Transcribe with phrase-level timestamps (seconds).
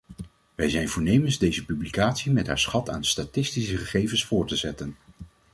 [0.55, 4.95] Wij zijn voornemens deze publicatie met haar schat aan statistische gegevens voort te zetten.